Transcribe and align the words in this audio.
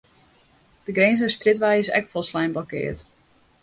De 0.85 0.91
Grinzerstrjitwei 0.97 1.75
is 1.83 1.93
ek 1.99 2.09
folslein 2.13 2.53
blokkeard. 2.57 2.99